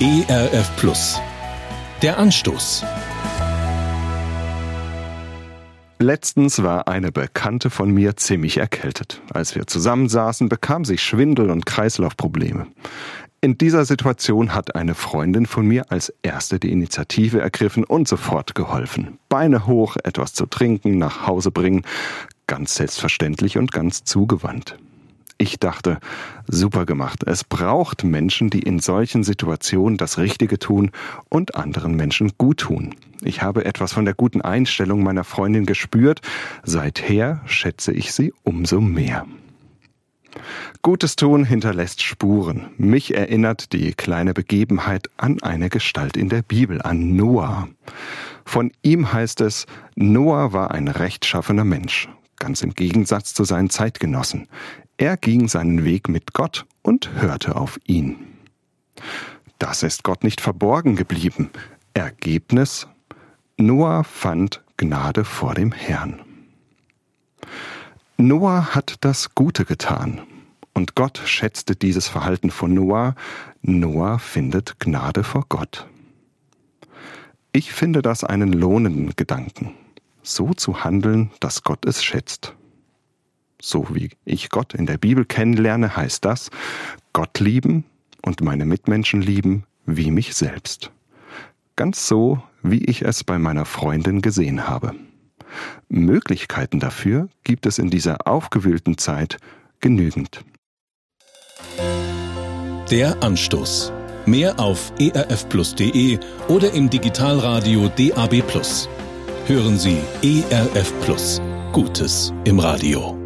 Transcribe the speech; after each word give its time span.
ERF 0.00 0.76
Plus. 0.76 1.20
Der 2.02 2.18
Anstoß. 2.18 2.84
Letztens 5.98 6.62
war 6.62 6.86
eine 6.86 7.10
Bekannte 7.10 7.68
von 7.68 7.90
mir 7.90 8.14
ziemlich 8.14 8.58
erkältet. 8.58 9.20
Als 9.34 9.56
wir 9.56 9.66
zusammensaßen, 9.66 10.48
bekam 10.48 10.84
sie 10.84 10.98
Schwindel 10.98 11.50
und 11.50 11.66
Kreislaufprobleme. 11.66 12.68
In 13.40 13.58
dieser 13.58 13.84
Situation 13.84 14.54
hat 14.54 14.76
eine 14.76 14.94
Freundin 14.94 15.46
von 15.46 15.66
mir 15.66 15.90
als 15.90 16.14
erste 16.22 16.60
die 16.60 16.70
Initiative 16.70 17.40
ergriffen 17.40 17.82
und 17.82 18.06
sofort 18.06 18.54
geholfen. 18.54 19.18
Beine 19.28 19.66
hoch, 19.66 19.96
etwas 20.04 20.32
zu 20.32 20.46
trinken, 20.46 20.98
nach 20.98 21.26
Hause 21.26 21.50
bringen, 21.50 21.82
ganz 22.46 22.76
selbstverständlich 22.76 23.58
und 23.58 23.72
ganz 23.72 24.04
zugewandt. 24.04 24.78
Ich 25.40 25.60
dachte, 25.60 25.98
super 26.48 26.84
gemacht. 26.84 27.22
Es 27.24 27.44
braucht 27.44 28.02
Menschen, 28.02 28.50
die 28.50 28.58
in 28.58 28.80
solchen 28.80 29.22
Situationen 29.22 29.96
das 29.96 30.18
Richtige 30.18 30.58
tun 30.58 30.90
und 31.28 31.54
anderen 31.54 31.94
Menschen 31.94 32.32
gut 32.38 32.58
tun. 32.58 32.96
Ich 33.22 33.40
habe 33.40 33.64
etwas 33.64 33.92
von 33.92 34.04
der 34.04 34.14
guten 34.14 34.42
Einstellung 34.42 35.04
meiner 35.04 35.22
Freundin 35.22 35.64
gespürt. 35.64 36.22
Seither 36.64 37.40
schätze 37.46 37.92
ich 37.92 38.12
sie 38.12 38.34
umso 38.42 38.80
mehr. 38.80 39.26
Gutes 40.82 41.14
Tun 41.14 41.44
hinterlässt 41.44 42.02
Spuren. 42.02 42.70
Mich 42.76 43.14
erinnert 43.14 43.72
die 43.72 43.92
kleine 43.92 44.34
Begebenheit 44.34 45.08
an 45.16 45.40
eine 45.42 45.68
Gestalt 45.68 46.16
in 46.16 46.28
der 46.28 46.42
Bibel, 46.42 46.82
an 46.82 47.14
Noah. 47.14 47.68
Von 48.44 48.72
ihm 48.82 49.12
heißt 49.12 49.40
es, 49.42 49.66
Noah 49.94 50.52
war 50.52 50.72
ein 50.72 50.88
rechtschaffener 50.88 51.64
Mensch, 51.64 52.08
ganz 52.36 52.62
im 52.62 52.74
Gegensatz 52.74 53.34
zu 53.34 53.44
seinen 53.44 53.70
Zeitgenossen. 53.70 54.48
Er 55.00 55.16
ging 55.16 55.46
seinen 55.46 55.84
Weg 55.84 56.08
mit 56.08 56.32
Gott 56.32 56.66
und 56.82 57.12
hörte 57.14 57.54
auf 57.54 57.78
ihn. 57.86 58.16
Das 59.60 59.84
ist 59.84 60.02
Gott 60.02 60.24
nicht 60.24 60.40
verborgen 60.40 60.96
geblieben. 60.96 61.50
Ergebnis? 61.94 62.88
Noah 63.56 64.02
fand 64.02 64.64
Gnade 64.76 65.24
vor 65.24 65.54
dem 65.54 65.70
Herrn. 65.70 66.20
Noah 68.16 68.74
hat 68.74 68.96
das 69.02 69.36
Gute 69.36 69.64
getan. 69.64 70.20
Und 70.74 70.96
Gott 70.96 71.22
schätzte 71.24 71.76
dieses 71.76 72.08
Verhalten 72.08 72.50
von 72.50 72.74
Noah. 72.74 73.14
Noah 73.62 74.18
findet 74.18 74.80
Gnade 74.80 75.22
vor 75.22 75.44
Gott. 75.48 75.86
Ich 77.52 77.72
finde 77.72 78.02
das 78.02 78.24
einen 78.24 78.52
lohnenden 78.52 79.14
Gedanken, 79.14 79.74
so 80.22 80.54
zu 80.54 80.82
handeln, 80.82 81.30
dass 81.38 81.62
Gott 81.62 81.86
es 81.86 82.02
schätzt 82.02 82.57
so 83.60 83.94
wie 83.94 84.10
ich 84.24 84.50
Gott 84.50 84.74
in 84.74 84.86
der 84.86 84.98
Bibel 84.98 85.24
kennenlerne, 85.24 85.96
heißt 85.96 86.24
das, 86.24 86.50
Gott 87.12 87.40
lieben 87.40 87.84
und 88.22 88.42
meine 88.42 88.64
Mitmenschen 88.64 89.22
lieben 89.22 89.64
wie 89.86 90.10
mich 90.10 90.34
selbst. 90.34 90.90
Ganz 91.76 92.06
so, 92.06 92.42
wie 92.62 92.84
ich 92.84 93.02
es 93.02 93.24
bei 93.24 93.38
meiner 93.38 93.64
Freundin 93.64 94.20
gesehen 94.20 94.68
habe. 94.68 94.94
Möglichkeiten 95.88 96.80
dafür 96.80 97.28
gibt 97.44 97.66
es 97.66 97.78
in 97.78 97.90
dieser 97.90 98.26
aufgewühlten 98.26 98.98
Zeit 98.98 99.38
genügend. 99.80 100.44
Der 102.90 103.22
Anstoß. 103.22 103.92
Mehr 104.26 104.58
auf 104.60 104.92
erfplus.de 104.98 106.18
oder 106.48 106.72
im 106.74 106.90
Digitalradio 106.90 107.88
DAB+. 107.88 108.42
Hören 109.46 109.78
Sie 109.78 109.98
ERF 110.22 110.92
Plus. 111.00 111.40
Gutes 111.72 112.32
im 112.44 112.58
Radio. 112.58 113.17